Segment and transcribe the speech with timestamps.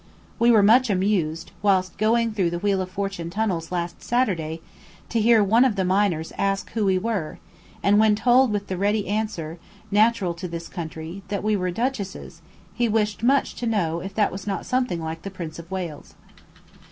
[0.39, 4.59] We were much amused, whilst going through the Wheel of Fortune tunnels last Saturday,
[5.09, 7.37] to hear one of the miners ask who we were,
[7.83, 9.59] and when told with the ready answer,
[9.91, 12.41] natural to this country, that "we were Duchesses,"
[12.73, 16.15] he wished much to know if that was not something like the Prince of Wales.